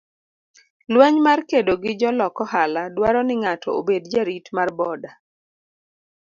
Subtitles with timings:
[0.91, 5.11] Lweny mar kedo gi jolok ohala dwaro ni ng'ato obed jarit mar boda.